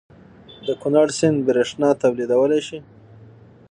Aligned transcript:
د 0.67 0.67
کنړ 0.81 1.07
سیند 1.17 1.37
بریښنا 1.47 1.89
تولیدولی 2.01 2.61
شي؟ 2.67 2.79